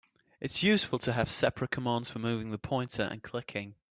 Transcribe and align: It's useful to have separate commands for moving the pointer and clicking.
It's 0.39 0.63
useful 0.63 0.97
to 0.97 1.13
have 1.13 1.29
separate 1.29 1.69
commands 1.69 2.09
for 2.09 2.17
moving 2.17 2.49
the 2.49 2.57
pointer 2.57 3.03
and 3.03 3.21
clicking. 3.21 3.75